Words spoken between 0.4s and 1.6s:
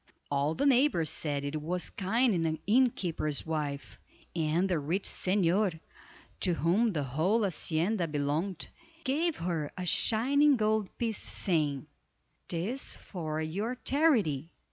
the neighbors said